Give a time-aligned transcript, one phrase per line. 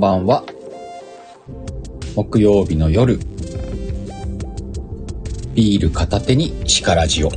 [0.00, 0.42] ばんは。
[2.16, 3.18] 木曜日の夜、
[5.54, 7.28] ビール片手に力ジオ。
[7.28, 7.36] 今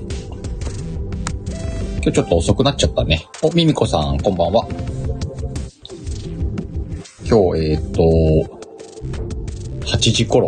[2.03, 3.27] 日ちょっと遅くなっちゃったね。
[3.41, 4.65] お、ミミコさん、こんばんは。
[7.25, 8.01] 今日、えっ、と、
[9.81, 10.47] 8時頃、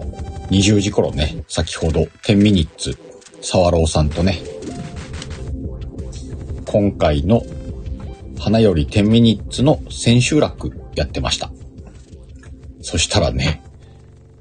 [0.52, 2.98] 20時頃ね、先ほど、10ミニッツ、
[3.42, 4.40] サワローさんとね、
[6.66, 7.42] 今回の
[8.40, 11.52] 花より10ミニッツの千秋楽やってました。
[12.85, 13.63] そしたらね、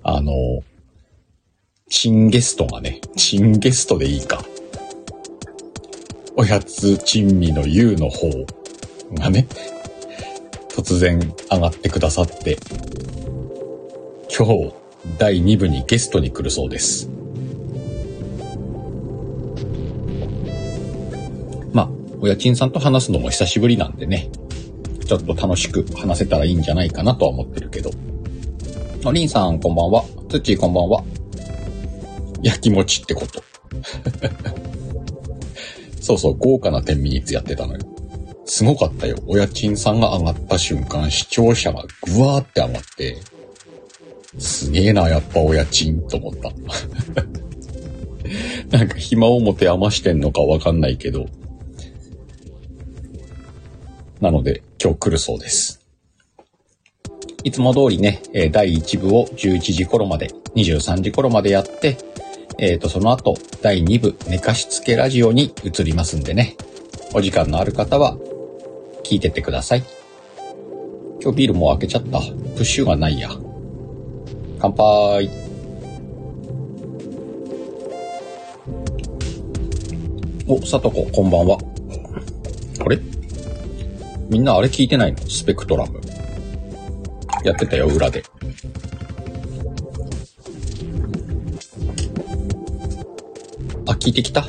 [0.03, 0.33] あの、
[1.89, 4.45] チンゲストがね、チンゲストでいいか。
[6.37, 8.29] おやつ珍味の U の方
[9.15, 9.49] がね、
[10.69, 11.19] 突然
[11.51, 12.59] 上がってくださって、
[14.29, 14.75] 今日
[15.17, 17.09] 第2部にゲストに来るそうです。
[21.73, 24.29] まあ、お家賃さんと話すのも久しぶりなんでね、
[25.07, 27.91] ちょっと楽しく話せたらいいんじゃないかなとは思ってるけど。
[29.07, 30.03] あ、りんさんこんばんは。
[30.31, 31.05] つっちこんばんは。
[32.43, 33.45] 焼き餅ってこと。
[36.01, 37.81] そうそう、豪華な天ミニッツやってたのよ。
[38.47, 39.19] すごかったよ。
[39.27, 43.19] お家賃さんが上がった瞬間、視聴者がぐわーって上がって、
[44.39, 46.51] すげえな、やっぱお家賃と思った。
[48.79, 51.27] なんか暇を持て余してんのかわかんないけど。
[54.23, 55.84] なので、今日来るそうです。
[57.45, 61.99] いつも通りね、第1部を11時頃まで、23時頃までやって、
[62.59, 66.57] えっ、ー、と、その後、第2部、寝かしつけラジオに移りますんでね。
[67.13, 68.17] お時間のある方は、
[69.05, 69.85] 聞いてってください。
[71.21, 72.21] 今日ビールもう開けちゃった。
[72.21, 73.29] プッシュがないや。
[74.59, 75.29] 乾杯。
[80.47, 81.59] お、さとこ、こんばんは。
[82.81, 82.99] あれ？
[84.31, 85.19] みんなあれ聞いてないの？
[85.29, 86.01] スペクトラム。
[87.45, 88.25] やってたよ、裏で。
[93.87, 94.47] あ、聞いてきた？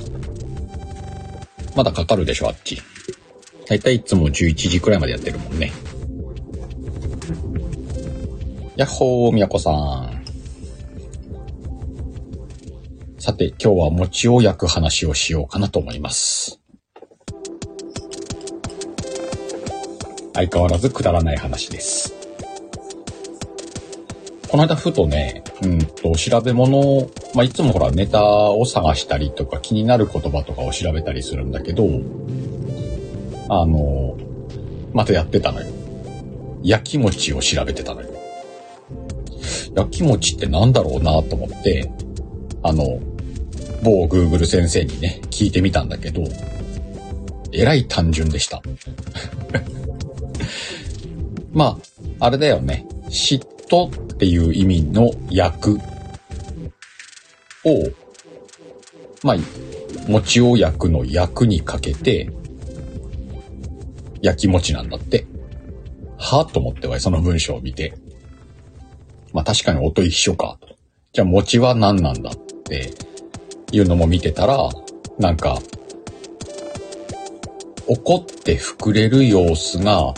[1.76, 2.82] まだかかるでしょ、あっち。
[3.68, 5.74] だいたいいつも11時くらいまでやってるもんね。
[8.78, 10.24] やっほー、みやこさん。
[13.20, 16.62] さて、今日は餅を焼く話をしようかなと思います。
[20.34, 22.15] 相変わらずくだらない話です。
[24.50, 31.86] この間ふとね、うんと、調べ物を、まあ、いつもほらネタを探したりとか気になる言葉とかを調べたりするんだけど、
[33.50, 34.18] あの、
[34.94, 35.68] またやってたのよ。
[36.64, 38.10] 焼き餅を調べてたのよ。
[39.76, 41.92] 焼き餅ってなんだろうなと思って、
[42.64, 43.00] あの、
[43.84, 46.24] 某 Google 先生にね、聞いてみたんだけど、
[47.52, 48.62] えらい単純でした。
[51.54, 51.78] ま
[52.20, 52.86] あ、あれだよね。
[53.10, 55.80] 嫉妬っっていう意味の焼く
[57.66, 57.92] を、
[59.24, 59.38] まあ、
[60.08, 62.32] 餅を焼くの焼くにかけて、
[64.22, 65.28] 焼き餅なんだって。
[66.18, 67.94] はと思ってはその文章を見て。
[69.34, 70.58] まあ確かに音一緒か。
[71.12, 72.94] じゃあ餅は何なんだって
[73.72, 74.70] いうのも見てたら、
[75.20, 75.60] なんか、
[77.88, 80.14] 怒って膨れる様子が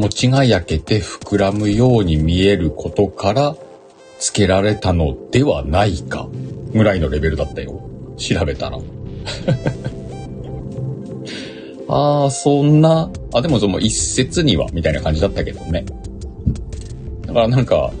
[0.00, 3.54] 餅が焼けて膨らむように見えることから
[4.18, 6.26] 付けられたのではないか
[6.72, 7.82] ぐらいのレベルだったよ。
[8.16, 8.78] 調べたら。
[11.88, 15.84] ああ、そんな、あ、でもその一説にはみたいな感じだったけどね。
[17.26, 17.92] だからなんか、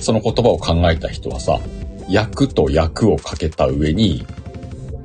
[0.00, 1.60] その言葉を考えた人はさ、
[2.08, 4.26] 役と役をかけた上に、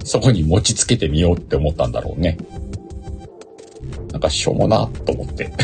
[0.03, 2.37] そこに持ちつけてみようって思ったんだろうね。
[4.25, 5.51] かしょうもなと思って。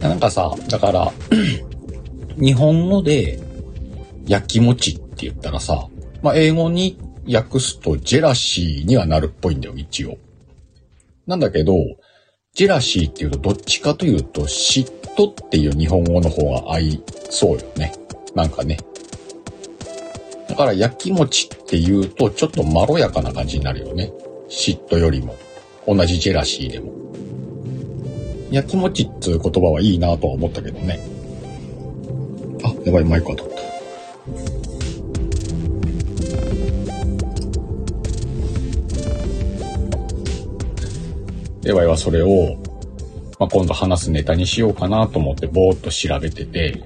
[0.00, 1.12] なんかさ、だから、
[2.36, 3.40] 日本語で
[4.26, 5.88] 焼き餅って言ったらさ、
[6.22, 6.98] まあ、英語に
[7.30, 10.18] 訳すとジェラシーにはなるっぽいんだよ、一応。
[11.26, 11.74] なんだけど、
[12.54, 14.86] ジェラシーっていうとどっちかというと嫉
[15.16, 17.92] 妬っていう日本語の方が合いそうよね。
[18.34, 18.78] なんかね。
[20.48, 24.12] だから焼き餅っていうとちょっとまろやかな感じになるよね。
[24.48, 25.36] 嫉妬よりも。
[25.86, 26.92] 同じジェラシーでも。
[28.50, 31.00] 焼き餅っていう言葉はいいなとは思ったけどね。
[32.62, 33.58] あ、やばい、マイク当たった。
[41.62, 42.56] では、はそれを、
[43.38, 46.82] まあ、今度話すネタにしようかなと思ってぼーっと調べてて、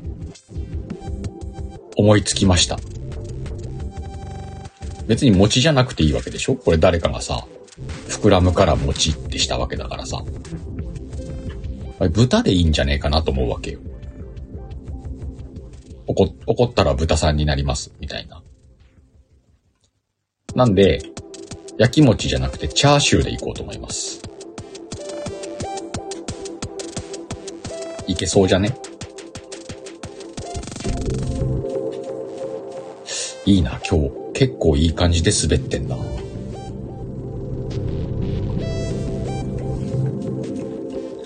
[1.96, 2.78] 思いつきました。
[5.06, 6.56] 別に餅じゃなくていいわけでしょ？
[6.56, 7.46] これ誰かがさ、
[8.08, 10.22] 膨らむから餅ってしたわけだからさ。
[12.10, 13.80] 豚でいいんじゃねえかなと思うわけよ。
[16.06, 18.42] 怒、怒ったら豚さんになります、みたいな。
[20.54, 21.00] なんで、
[21.78, 24.20] 焼き餅じゃなくてチャーシューでいこうと思います。
[28.06, 28.76] いけそうじゃね？
[33.46, 34.21] いいな、今日。
[34.42, 35.94] 結構いい感じで滑ってんな。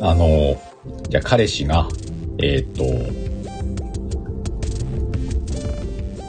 [0.02, 0.60] あの、
[1.08, 1.88] じゃあ彼氏が、
[2.36, 2.84] えっ、と、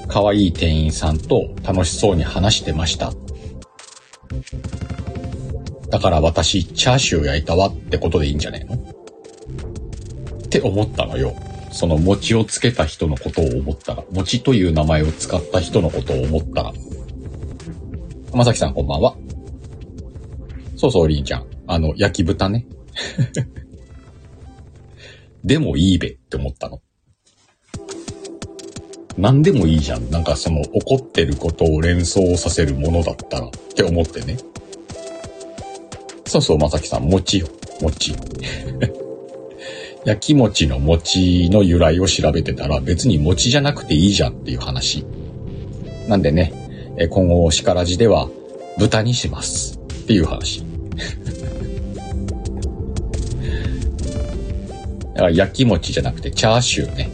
[0.08, 3.12] 可愛い店員さんと楽しそうに話してました。
[5.90, 8.76] だから私、チャーシュー焼いたわってことでいいんじゃねえの？
[8.76, 11.36] って思ったのよ。
[11.78, 16.74] その餅をつけた人のことを思ったら、餅という名前を使った人のことを思ったら。
[18.34, 19.16] まさきさんこんばんは。
[20.76, 21.46] そうそう、りんちゃん。
[21.68, 22.66] あの、焼き豚ね。
[25.46, 26.82] でもいいべって思ったの。
[29.16, 30.10] 何でもいいじゃん。
[30.10, 34.38] なんかその怒ってることを連想させるものだったらって思ってね。
[36.26, 37.48] そうそう、まさきさん、餅よ。
[37.82, 38.16] 餅。
[40.06, 45.06] 焼き餅の餅の由来を調べてたら別に餅じゃなくていいじゃんっていう話。
[46.08, 46.54] なんでね、
[46.98, 48.30] え今後、しからじでは
[48.78, 50.64] 豚にしますっていう話。
[55.14, 57.10] だから焼き餅じゃなくてチャーシューね。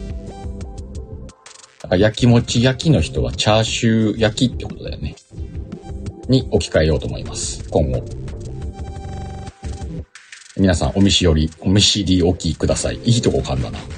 [1.82, 5.16] だから焼き餅焼きの人はチャーシュー焼きってことだよね。
[6.28, 7.68] に置き換えようと思います。
[7.70, 8.23] 今後。
[10.56, 13.00] 皆さん、お見知り、お見知りおきください。
[13.04, 13.78] いいとこ噛んだな。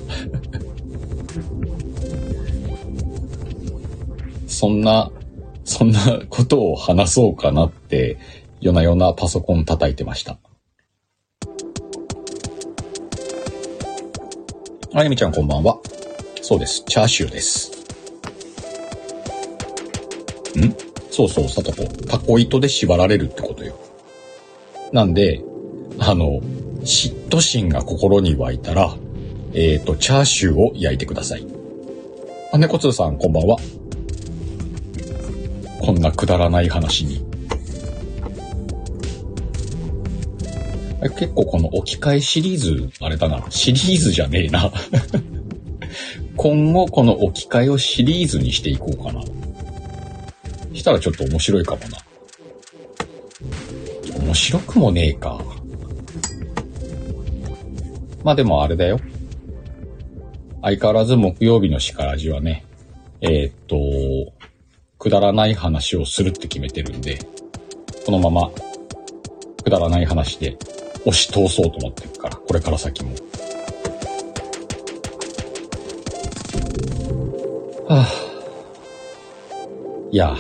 [4.49, 5.13] そんな、
[5.67, 8.17] そんなことを話そうかなって、
[8.63, 10.39] 夜な夜なパソコン叩いてました。
[14.95, 15.79] あゆみちゃんこんばんは。
[16.41, 16.83] そうです。
[16.87, 17.71] チャーシューです。
[20.59, 20.75] ん？
[21.11, 21.87] そうそう、さとこ。
[22.09, 23.77] タコ糸で縛られるってことよ。
[24.93, 25.43] なんで、
[25.99, 26.41] あの、
[26.83, 28.95] 嫉妬心が心に湧いたら、
[29.55, 31.47] えっ、と、チャーシューを焼いてください。
[32.53, 33.57] あ、猫通さん、こんばんは。
[35.81, 37.25] こんなくだらない話に。
[41.19, 43.45] 結構この置き換えシリーズ、あれだな。
[43.51, 44.73] シリーズじゃねえな。
[46.37, 49.23] 今後この置き換えをシリーズにしていこうかな。
[50.75, 51.99] したらちょっと面白いかもな。
[54.25, 55.41] 面白くもねえか。
[58.27, 58.99] まあでもあれだよ。
[60.61, 62.65] 相変わらず木曜日のしからじはね、
[63.21, 64.33] えーっと、
[64.99, 67.21] くだらない話をするって決めてるんで、
[68.05, 68.51] このまま、
[69.63, 70.57] くだらない話で
[71.05, 73.13] 押し通そうと思ってるから、これから先も。
[77.87, 78.09] はあ、
[80.11, 80.35] いや、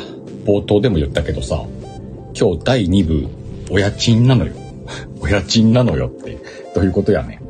[0.44, 1.64] 冒頭でも言ったけどさ、
[2.34, 3.28] 今日第2部、
[3.70, 4.52] お家賃なのよ。
[5.22, 6.45] お家賃なのよって、
[6.76, 7.40] どういうことやね。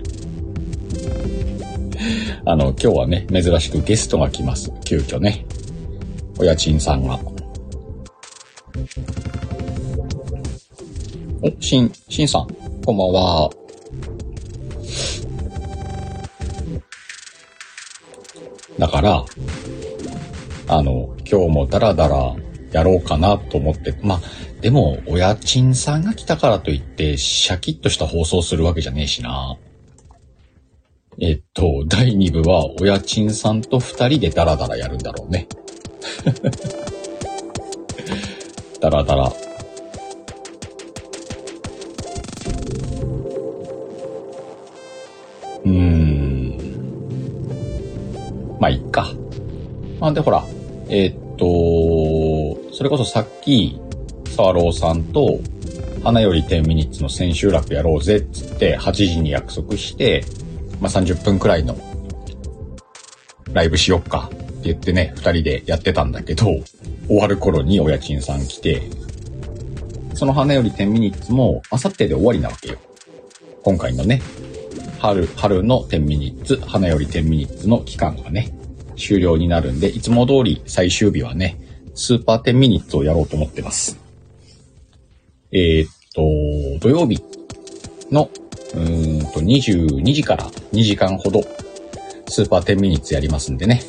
[2.44, 4.70] あの、今日はね、珍しくゲストが来ます。
[4.84, 5.46] 急遽ね。
[6.38, 7.18] お家賃さんが。
[11.40, 12.46] お、しん、しんさん、
[12.84, 13.50] こんばんは。
[18.78, 19.24] だから、
[20.68, 22.36] あの、今日もダラダラ
[22.76, 24.20] やろうかなと思って、まあ、
[24.60, 29.56] でも、お家賃さんが来たからといって、シャキッとした放送するわけじゃねえしな。
[31.18, 35.48] えっと、第2部は、お家賃さんと二人でダラダラやるんだろうね。
[38.78, 39.32] ダラダラ。
[45.64, 46.58] うーん。
[48.60, 49.10] まあ、いっか。
[49.98, 50.44] まあ、で、ほら、
[50.90, 51.46] えっと、
[52.76, 53.80] それこそさっき、
[54.36, 55.40] サワローさんと、
[56.04, 60.26] 花より10ミニッツの千秋楽やろうぜっつって、8時に約束して、
[60.78, 61.74] まあ、30分くらいの、
[63.54, 66.48] ライブしよっかって言ってね、二人でやってたんだけど、
[67.08, 68.82] 終わる頃にお家賃さん来て、
[70.12, 72.76] その花より10ミニッツも、あさってで終わりなわけよ。
[73.62, 74.20] 今回のね、
[74.98, 78.54] 春、春の10ミニッツ、花より10ミニッツの期間がね、
[78.98, 81.58] 終了になるんで、いつも通り最終日はね、
[81.96, 83.98] スーパー10ミニッツをやろうと思ってます。
[85.50, 86.20] えーっと、
[86.80, 87.22] 土曜日
[88.12, 88.28] の、
[88.74, 91.40] うんと、22時から2時間ほど、
[92.28, 93.80] スーパー10ミニッツやりますんでね。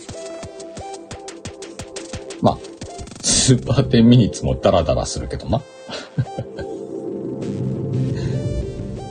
[2.42, 2.58] まあ、
[3.22, 5.62] スーパー10ミニッツもダラダラするけどな。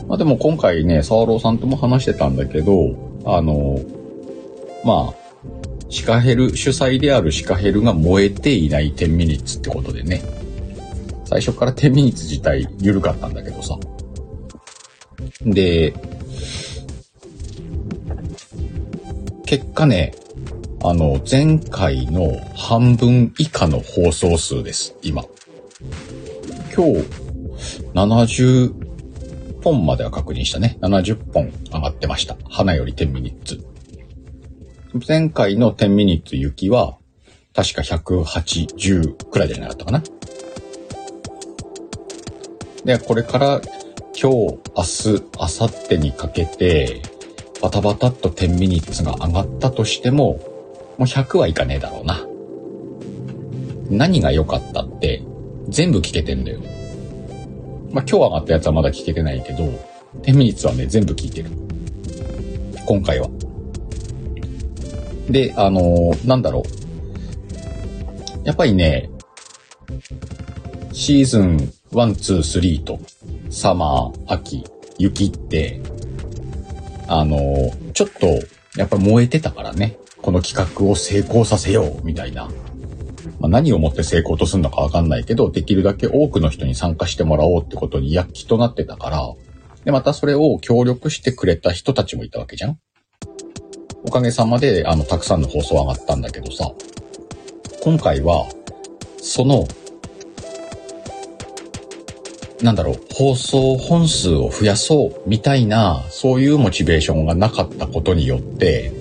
[0.09, 2.95] まあでも今回ね、沢朗さんとも話してたんだけど、
[3.27, 3.79] あの、
[4.85, 5.26] まあ、
[5.89, 10.23] シカヘル、主催であるシカヘルが燃えていない10ミニッツってことでね。
[11.25, 13.79] 最初から10ミニッツ自体緩かったんだけどさ。
[15.45, 15.95] で、
[19.45, 20.15] 結果ね、
[20.83, 25.25] あの、前回の半分以下の放送数です、今。
[26.75, 27.05] 今日、
[27.95, 28.73] 70
[29.63, 30.79] 本までは確認したね。
[30.81, 32.37] 70本上がってました。
[32.49, 33.76] 花より10ミニッツ。
[35.07, 36.97] 前回の10ミニッツ雪は、
[37.55, 40.03] 確か180くらいじゃなかったかな。
[42.85, 43.61] で、これから
[44.19, 47.03] 今日、明日、明後日にかけて、
[47.61, 50.41] バタバタっと10ミニッツが上がったとしても、
[50.99, 52.25] もう100はいかねえだろうな。
[53.91, 55.23] 何が良かったって、
[55.69, 56.61] 全部聞けてんだよ。
[57.91, 59.65] まあ、今日上がったやつはまだ聞けてないけど、
[60.23, 61.51] 10ミニッツはね、全部聞いてる。
[62.87, 63.29] 今回は。
[65.31, 68.47] で、あのー、なんだろう。
[68.47, 69.11] やっぱりね、
[70.93, 71.57] シーズン
[71.93, 73.01] 1、2、3と、
[73.51, 74.65] サマー、秋、
[74.99, 75.81] 雪って、
[77.09, 78.27] あのー、ちょっと、
[78.79, 79.99] やっぱ燃えてたからね。
[80.23, 82.49] この企画を成功させよう、みたいな。
[83.39, 89.35] まあ、何をもって成功とするのかわかんないけど、できるだけ多くの人に参加してもらおうってことに躍起となってたから、
[89.85, 92.79] で、またそれを協力してくれた人たちもいたわけじゃん
[94.07, 96.71] おかげさまで、あの、たくさんの放送上がったんだけどさ、
[97.83, 98.47] 今回は、
[99.21, 99.67] その、
[102.63, 108.93] なんだろう、放送本数を増やそうみたいな、そういうモチベーションがなかったことによって、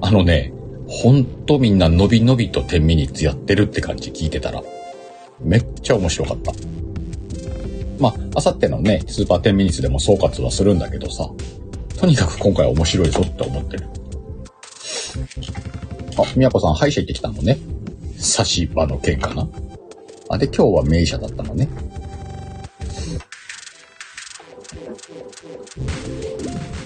[0.00, 0.52] あのね、
[0.86, 4.62] ほんとみんな伸び伸びと10ミニッツやってるって感じ聞いてたら、
[5.40, 6.52] めっちゃ面白かった。
[7.98, 11.28] まあ、あさってのね、スーパー10ミニッツでも総括はするんだけどさ、
[11.98, 13.88] とにかく今回面白いぞって思ってる。
[16.18, 17.58] あ、みやこさん、歯医者行ってきたのね。
[18.18, 19.48] 差し歯の件かな。
[20.28, 21.68] あ、で、今日は名医者だったのね。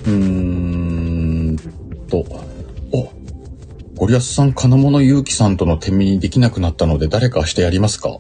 [0.04, 1.56] うーん
[2.08, 2.24] と、
[2.92, 3.10] お、
[3.96, 8.18] ゴリアスさん、金物ゆうきさんとの手身にできなくなったので誰かしてやりますか？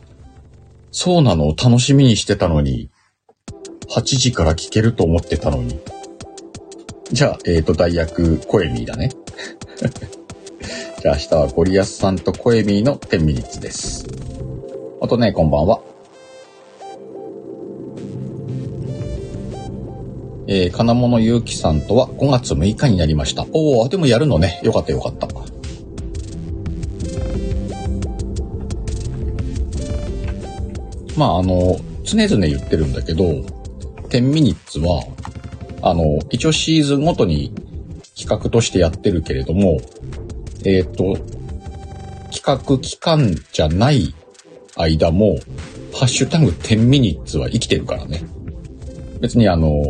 [0.90, 2.90] そうなの楽しみにしてたのに。
[3.88, 5.78] 8時から聞けると思ってたのに。
[7.12, 9.10] じゃあ、えっ、ー、と、代役、コエミーだね。
[11.02, 14.06] じゃあ明日はゴリアスさんとコエミーの10 minutes です。
[15.00, 15.80] あとね、こんばんは。
[20.48, 23.46] えー、金物ゆうきさんとは5月6日になりました。
[23.52, 24.60] おお、でもやるのね。
[24.62, 25.28] よかったよかった。
[31.16, 33.24] まあ、あの、常々言ってるんだけど、
[34.08, 35.02] 10ミニッツは、
[35.82, 37.52] あの、一応シーズンごとに
[38.16, 39.78] 企画としてやってるけれども、
[40.64, 41.16] えっ、ー、と、
[42.32, 44.14] 企画期間じゃない
[44.74, 45.36] 間も、
[45.92, 48.22] ハッシュタグ10ミニッツは生きてるからね。
[49.20, 49.82] 別にあの、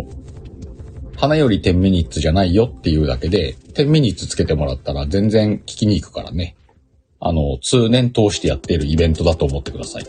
[1.17, 6.57] 花より10ミニッツじゃないよっていうだけで、10ミニッツつけてもらったら全然聞きに行くからね。
[7.21, 10.07] あの、通年通してやっているイベントだと思ってください。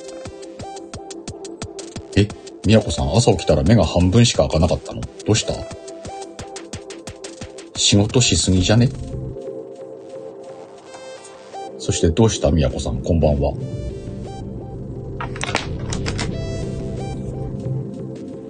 [2.17, 2.27] え、
[2.65, 5.01] みやこさん朝起きたら目が半分しか開かなかったの？
[5.01, 5.86] どうした？
[7.89, 8.89] 仕事しすぎじゃね？
[11.79, 13.53] そしてどうしたみやこさん、こんばんは。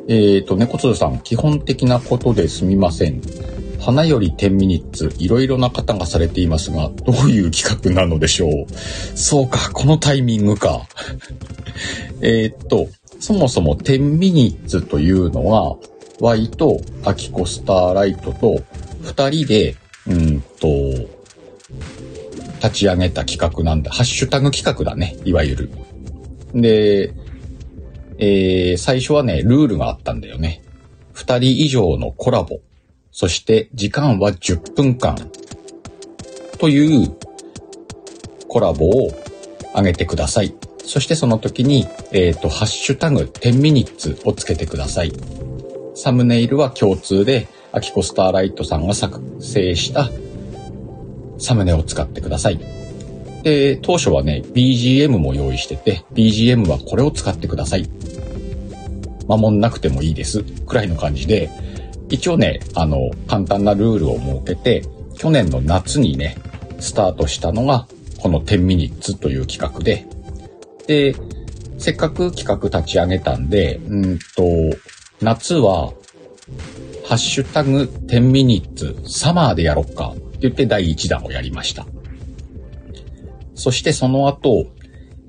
[0.08, 3.22] えっ、ー、と、猫通さん、基本的なことですみません。
[3.80, 8.66] 花より10ミニッツ、いろいろな方がされていますが、どういう企画なのでしょう？
[9.16, 10.88] そうか、このタイミングか。
[12.24, 12.88] えっと、
[13.20, 15.78] そもそも10ミニッツというのは、
[16.22, 18.64] Y とアキコスターライトと
[19.08, 20.68] 二人で、うんと、
[22.62, 23.92] 立ち上げた企画なんだ。
[23.92, 25.16] ハッシュタグ企画だね。
[25.24, 25.72] いわゆる。
[26.54, 27.14] で、
[28.18, 30.62] えー、最初はね、ルールがあったんだよね。
[31.14, 32.60] 二人以上のコラボ。
[33.12, 35.16] そして時間は10分間。
[36.60, 37.16] という
[38.48, 39.10] コラボを
[39.74, 40.54] 上げてください。
[40.84, 45.14] そしてその時に、えっ、ー、と、ハッシュタグ10ミニッツをつけてください。
[45.96, 50.10] サムネイルは共通で、アキコスターライトさんが作成した
[51.40, 52.60] サムネを使ってください。
[53.44, 57.90] で、当初はね、BGM も用意してて、BGM はこれを使ってください。
[59.28, 60.44] 守んなくてもいいです。
[60.44, 61.50] くらいの感じで、
[62.10, 64.84] 一応ね、あの、簡単なルールを設けて、
[65.18, 66.38] 去年の夏にね、
[66.80, 67.88] スタートしたのが、
[68.20, 70.06] この10ミニッツという企画で、
[70.88, 71.16] で、
[71.78, 74.44] せっかく企画立ち上げたんで、うんと、
[75.22, 75.94] 夏は
[77.08, 81.88] ハッシュタグ10ミニッツサマーでやろっかって言って第1弾をやりました。
[83.56, 84.68] そしてその後、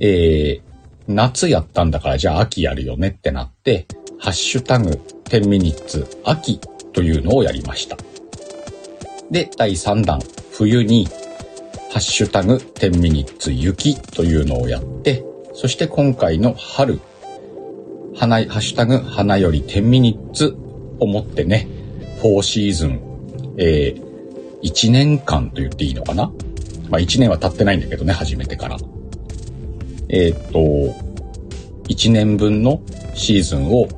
[0.00, 0.62] えー、
[1.06, 3.86] 夏やったんだからじゃあ秋やるよねってなって、
[4.18, 4.90] ハッシュタグ
[5.26, 6.58] 10ミニッツ秋
[6.92, 7.96] というのをやりました。
[9.30, 10.18] で、第3弾、
[10.50, 11.06] 冬に、
[11.90, 16.98] ハッシュタグ10ミニッツ雪というのをやって、そして今回の春、
[18.16, 20.56] 花、ハッシュタグ花より10ミニッツ
[21.00, 21.68] をもってね、
[22.22, 23.00] 4シーズン、
[23.58, 26.32] えー、1年間と言っていいのかな？
[26.90, 28.76] まあ1年は経ってないんだけどね、初めてから。
[30.08, 30.58] えっ、と、
[31.88, 32.82] 1年分の
[33.14, 33.88] シーズンを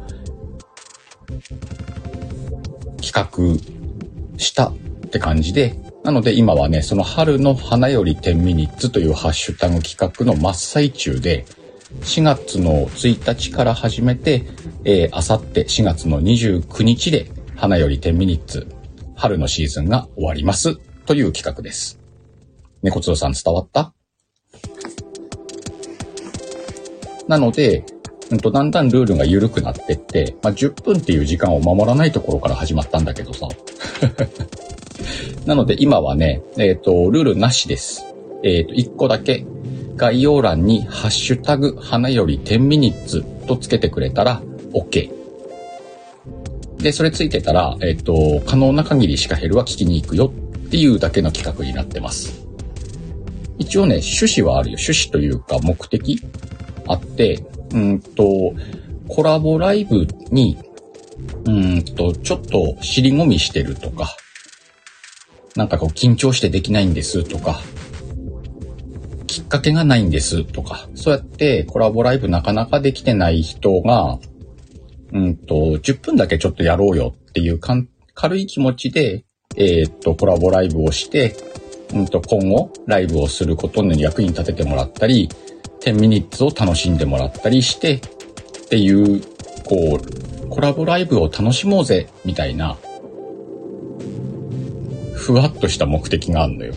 [3.03, 4.77] 企画したっ
[5.11, 11.45] て感じで、なので今はね、その春の花より10ミニッツというハッシュタグ企画の真っ最中で、
[11.99, 14.47] 4月の1日から始めて、
[14.85, 18.67] えー、あさって4月の29日で花より10ミニッツ
[19.17, 21.99] 春のシーズンが終わりますという企画です。
[22.83, 23.93] 猫通さん伝わった？
[27.29, 27.85] なので、
[28.31, 33.47] うんと、だんだんルールが緩くなってって、まあ、10分っていう時間を守らないところから始まったんだけどさ。
[35.47, 38.05] なので今はね、えっ、ー、と、ルールなしです。
[38.43, 39.45] えっ、ー、と、1個だけ
[40.01, 44.41] 概要欄にハッシュタグ花より10ミニッツとつけてくれたら
[44.73, 45.13] OK。
[46.79, 50.33] で、それついてたら、えっ、と、可能な限りシカヘルは聞きに行くよ
[50.69, 52.47] っていうだけの企画になってます。
[53.59, 54.79] 一応ね、趣旨はあるよ。
[54.79, 56.23] 趣旨というか目的
[56.87, 58.55] あって、うんと、
[59.07, 60.57] コラボライブに、
[61.45, 64.17] うんと、ちょっと尻込みしてるとか、
[65.57, 67.61] なんかこう緊張してできないんですとか、
[69.51, 74.19] かけがないんですとか、そうやってコラボライブなかなかできてない人が、
[75.13, 77.77] うんと、10分だけちょっとやろうよっていうか
[78.15, 79.25] 軽い気持ちで、
[79.57, 81.35] えー、っと、コラボライブをして、
[81.93, 85.29] うんと、今後、ライブをすることに役に立ててもらったり、
[85.81, 88.01] 10ミニッツを楽しんでもらったりして、っ
[88.69, 89.21] ていう、
[89.65, 92.77] こう、コラボライブを楽しもうぜ、みたいな、
[95.15, 96.75] ふわっとした目的があるのよ。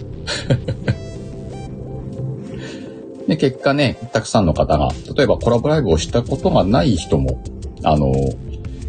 [3.27, 7.41] で、結果ね、たくさんの方が、例えばコラボライブをしたことがない人も、
[7.83, 8.13] あの、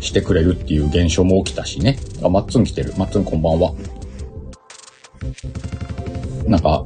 [0.01, 1.99] してくれるっていう現象も起きたしね。
[2.23, 2.93] あ、マッツン来てる。
[2.97, 3.73] マッツンこんばんは。
[6.47, 6.85] なんか、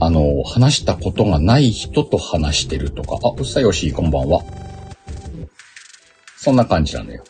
[0.00, 4.42] あの、話したことがない人と話してるとか、あ、うっさよし、こんばんは。
[6.36, 7.24] そんな感じなのよ。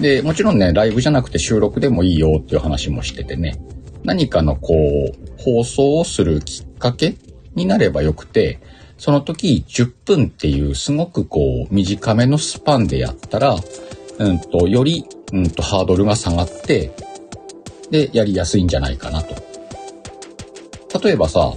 [0.00, 3.58] で、もちろんね、ライブじゃなくて収録でもいいよっていう話もしててね、
[4.04, 7.16] 何かのこう、放送をするきっかけ
[7.56, 8.60] になればよくて、
[8.98, 13.56] その時10分っていうすごくこう短めのスパンでやったら、
[14.18, 16.92] うんと、より、うんと、ハードルが下がって、
[17.90, 19.34] で、やりやすいんじゃないかなと。
[21.02, 21.52] 例えばさ、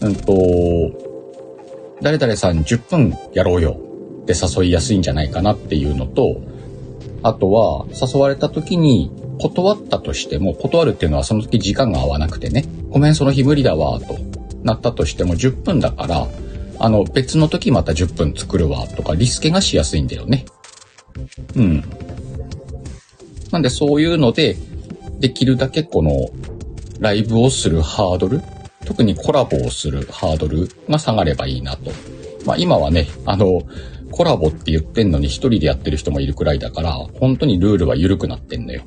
[0.00, 0.32] うんと、
[2.00, 3.78] 誰々さん10分やろうよ。
[4.22, 6.40] って誘いやすいんじゃないかなっていうのと、
[7.22, 14.27] あとは、誘われた時に断ったとしても、断るっていうのはその時時間が合わなくてね、ごめんその日無理だわ、と。
[14.68, 16.28] なったとしても10分だから、
[16.78, 20.44] あの、別の時また10分作るわ、とかリスケがしやすいんだよね。
[21.56, 21.84] うん。
[23.50, 24.56] なんでそういうので、
[25.18, 26.28] できるだけこの、
[27.00, 28.42] ライブをするハードル、
[28.84, 31.90] 特にコラボをするハードルが下がればいいなと。
[32.44, 33.62] まあ今はね、あの、
[34.10, 38.82] コラボって言ってんのに一人でやってる人もいるくらいだから、本当にルールは緩くなってんのよ。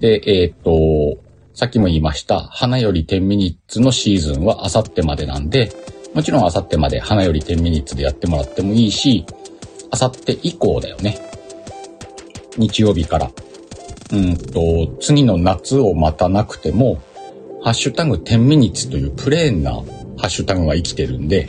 [0.00, 1.18] で、えっ、と、
[1.54, 5.70] さっきも言いました、花より10ミニッツのシーズンはあさってまでなんで、
[6.14, 9.26] もちろんあさってまで花より10ミニッツでやってもらってもいいし、
[9.90, 11.18] あさって以降だよね。
[12.56, 13.30] 日曜日から。
[14.12, 17.02] うんと、次の夏を待たなくても、
[17.62, 19.82] ハッシュタグ10ミニッツというプレーンなハ
[20.24, 21.48] ッシュタグが生きてるんで、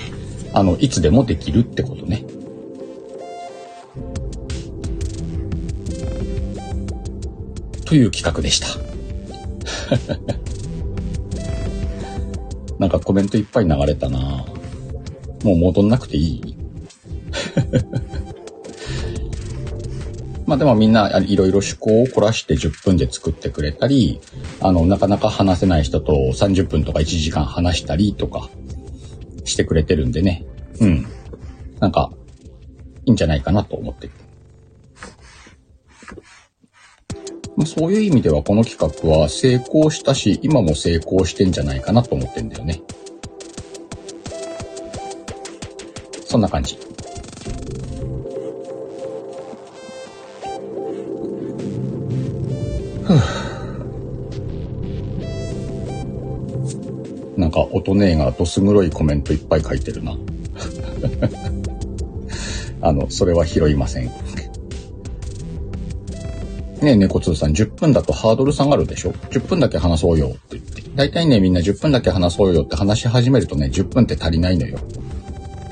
[0.53, 2.25] あの、いつでもできるってことね。
[7.85, 8.92] という企画でした。
[12.80, 14.46] なんかコメントいっぱい流れたな
[15.43, 16.54] もう戻んなくていい
[20.46, 24.19] まあでもみんないろいろ趣向を凝らして10分で作ってくれたり、
[24.60, 28.50] あの、なかなか話せない人と30分とか1時間話したりとか
[29.46, 30.46] してくれてるんでね。
[30.80, 31.08] うん。
[31.80, 32.12] なんか、
[33.06, 34.10] いいんじゃないかなと思って。
[37.65, 42.81] そういう意味ではこの企画は成功したし、今も成功してんじゃないかなと思ってんだよね。
[46.25, 46.77] そんな感じ。
[57.37, 60.17] なんか音ねえがどす黒いコメントいっぱい書いてるな。
[62.81, 64.22] あの、それは拾いません。
[66.84, 70.84] ねえ、猫通さん、10分だとハードル下がるでしょ ?10 分だけ話そうよって言って。
[70.96, 74.80] 大体ね、みんな10分だけ話そうよって話し始めるとね、10分って足りないのよ。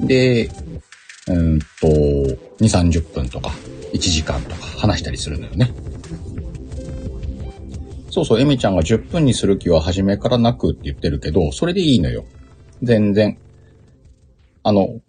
[0.02, 0.50] で、
[1.28, 3.52] うんと、2、30分とか、
[3.94, 5.72] 1時間とか話したりするのよね。
[8.10, 12.26] そうそう、エミちゃんが10分にする気は初めからなくって言ってるけど、それでいいのよ。
[12.82, 13.38] 全然。
[14.64, 15.00] あの、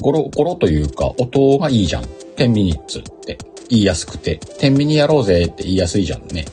[0.00, 2.04] ゴロ、ゴロというか、音がいいじゃん。
[2.36, 3.36] 10ミニッツって
[3.70, 6.44] 言いやすくて、10ミニやろうぜって言いやすいじゃんね。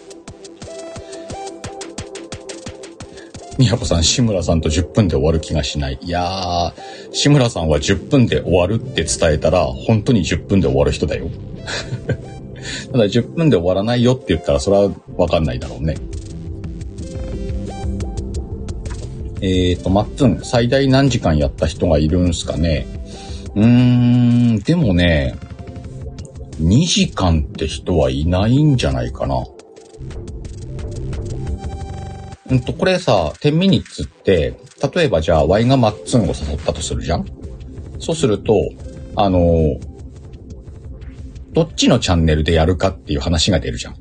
[3.57, 5.97] みやこさん、志村さんと10分で終わる気がしない。
[5.99, 6.73] いやー、
[7.11, 11.27] 志村さんは10分で終わるって伝えたら、本当に10分で終わる人だよ。
[12.91, 15.95] ただ10分で終わらないよって言ったら、それはわかんないだろうね。
[19.41, 22.85] えっ、ー、と、マッツン、最大何時間やった人がいるんすかね。
[23.55, 25.35] うーん、でもね、
[26.61, 29.45] 2時間って人はいないんじゃないかな。
[32.49, 34.59] うんと、これさ、10ミニッツって、
[34.93, 37.25] 例えばじゃあ、ワイがマッツンを誘ったとするじゃん？
[37.99, 38.53] そうすると、
[39.15, 39.79] あのー、
[41.51, 43.95] どっちのチャンネルでやるかっていう話が出るじゃん。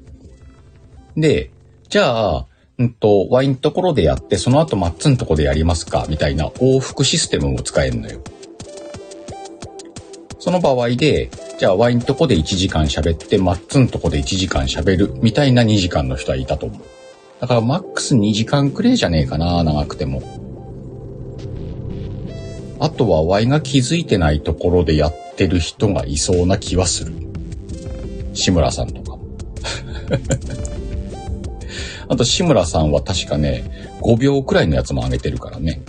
[1.17, 1.51] で、
[1.89, 2.47] じゃあ、
[2.79, 8.21] うんと、ワインところでやって、その後マッツンとこでやりますかみたいな往復システムも使えるのよ。
[10.47, 11.29] その場合で、
[11.59, 16.81] じゃあワインとこで1時間喋って、マッツンとこで1時間喋るみたいな2時間の人はいたと思う。
[17.41, 20.23] だからマックス2時間くらいじゃねえかな、長くても。
[22.79, 27.13] あとは Y が気づいてないところでやってる人がいそうな気はする。
[28.33, 29.19] 志村さんとか。
[32.07, 33.65] あと志村さんは確かね、
[34.01, 35.83] 5秒くらいのやつも上げてるからね。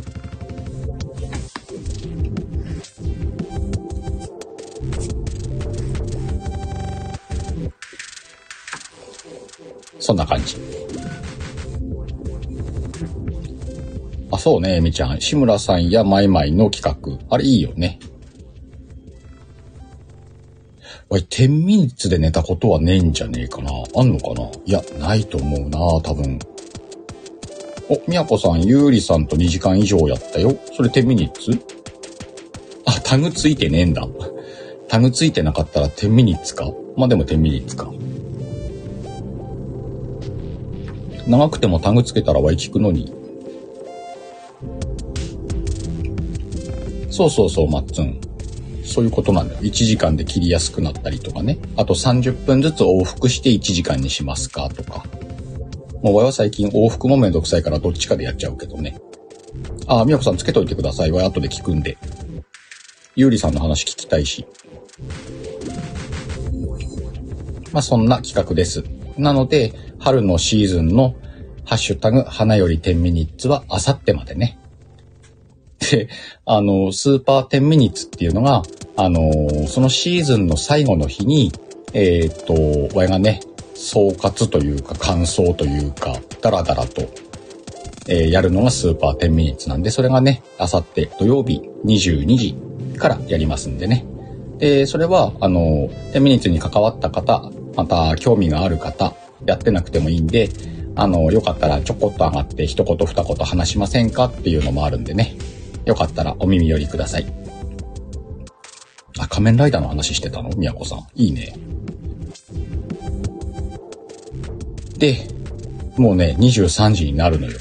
[10.07, 10.55] そんな感じ。
[14.31, 15.19] あ、そうね、えみちゃん。
[15.19, 17.19] 志村さんやマイマイの企画。
[17.29, 17.99] あれいいよね。
[21.09, 23.69] わい、10ミニッツで寝たことはねえんじゃねえかな。
[23.97, 26.39] あんのかないや、ないと思うな、多分。
[27.89, 30.57] お、みやこさん、ゆうりさんと2時間以上やったよ。
[30.77, 31.51] それ10ミニッツ
[32.85, 34.07] あ、タグついてねえんだ。
[34.87, 36.71] タグついてなかったら10ミニッツか？
[36.95, 37.91] まあ、でも10ミニッツか。
[41.27, 43.13] 長くてもタグつけたらわい聞くのに。
[47.09, 48.19] そうそうそう、マッツン。
[48.85, 49.61] そういうことなんだよ。
[49.61, 51.57] 1時間で切りやすくなったりとかね。
[51.75, 55.03] あと30分ずつ往復して1時間にしますかとか。
[56.01, 58.99] もうわは最近往復もめんどくさいからどっちかでやっちゃうけどね。
[59.87, 61.11] ああ、みやこさんつけといてください。
[61.11, 61.97] わ後で聞くんで。
[63.15, 64.45] ゆうりさんの話聞きたいし。
[67.73, 68.83] まあそんな企画です。
[69.17, 71.15] なので、春のシーズンの
[71.65, 74.57] ハッシュタグ花より10ミニッツはあさってまでね。
[75.91, 76.07] で、
[76.45, 78.63] あの、スーパー10ミニッツっていうのが、
[78.95, 81.51] あの、そのシーズンの最後の日に、
[81.93, 82.53] えっ、と、
[82.93, 83.41] 我がね、
[83.75, 87.03] 総括というか感想というか、ダラダラと、
[88.07, 92.55] えー、やるのがスーパー10ミニッツなんで、それがね、あさって土曜日22時
[92.97, 94.05] からやりますんでね。
[94.57, 99.13] で、それは、あの、10ミニッツに関わった方、また興味がある方、
[99.45, 100.49] やってなくてもいいんで、
[100.95, 105.35] あの、よかったらちょこっと上がって一言二言話しませんかっていうのもあるんでね。
[105.85, 107.31] よかったらお耳寄りください。
[109.19, 110.49] あ、仮面ライダーの話してたの？
[110.57, 111.05] みやこさん。
[111.15, 111.53] いいね。
[114.97, 115.27] で、
[115.97, 117.59] もうね、23時になるのよ。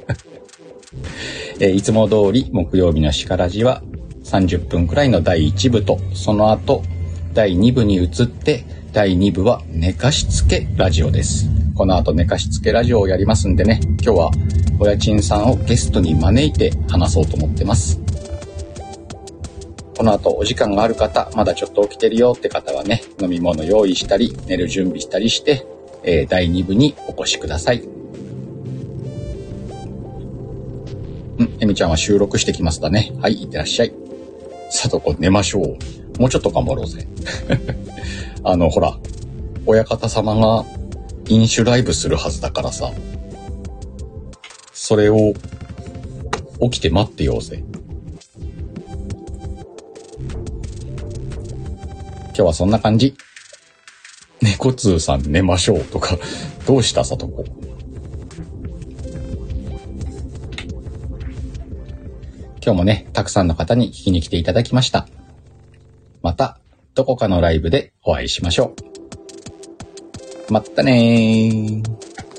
[1.60, 3.82] えいつも通り木曜日のしからじは
[4.24, 6.82] 30分くらいの第1部と、その後、
[7.32, 11.46] 第2部に移って、第2部は寝かしつけラジオです。
[11.74, 14.30] この後寝かしつけラジオをやりますんでね、今日は
[14.78, 17.98] おやちんさんをゲストに招いて話そうと思ってます。
[19.96, 25.66] この後お時間がある方、まだちょっと起きてるよって方はね、飲み物用意したり、寝る準備したりして、
[26.02, 27.80] えー、第2部にお越しください。
[31.38, 33.14] うん、えみちゃんは収録してきますだね。
[33.22, 33.94] はい、いってらっしゃい。
[34.68, 36.01] さとこ寝ましょう。
[36.18, 37.06] もうちょっと頑張ろうぜ。
[38.44, 38.96] あの、ほら、
[39.66, 40.64] 親方様が
[41.28, 42.92] 飲酒ライブするはずだからさ、
[44.72, 45.32] それを
[46.60, 47.62] 起きて待ってようぜ。
[52.28, 53.14] 今日はそんな感じ。
[54.40, 56.18] 猫通さん寝ましょうとか、
[56.66, 57.44] どうしたさとこ。
[62.64, 65.06] 今日もね、たくさんの方に聞きに来ていただきました。
[66.22, 66.58] また、
[66.94, 68.74] どこかのライブでお会いしましょ
[70.48, 70.52] う。
[70.52, 72.31] まったねー。